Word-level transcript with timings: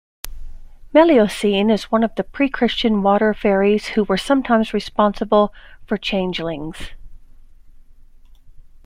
Melusine 0.95 1.69
is 1.71 1.91
one 1.91 2.03
of 2.03 2.15
the 2.15 2.23
pre-Christian 2.23 3.03
water-faeries 3.03 3.89
who 3.89 4.03
were 4.03 4.17
sometimes 4.17 4.73
responsible 4.73 5.53
for 5.85 5.95
changelings. 5.95 6.89